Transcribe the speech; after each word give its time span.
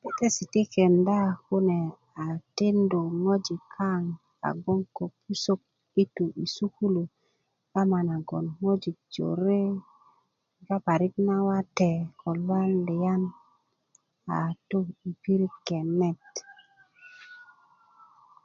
duté 0.00 0.26
ti 0.52 0.62
kenda 0.74 1.18
kune 1.46 1.78
a 2.24 2.26
tindu 2.56 3.00
ŋojik 3.22 3.62
kaá 3.74 3.98
i 4.48 4.50
goŋ 4.62 4.80
ko 4.96 5.04
pusok 5.22 5.60
i 6.02 6.04
tó 6.14 6.24
sukulu 6.54 7.02
ama 7.80 7.98
nagoŋ 8.08 8.44
ŋojik 8.62 8.98
jore 9.14 9.62
kegá 10.54 10.76
parik 10.86 11.14
nawate 11.26 11.90
ko 12.20 12.28
luwaliyan 12.40 13.22
a 14.36 14.38
tó 14.68 14.78
pirit 15.22 15.54
kenet 15.66 16.24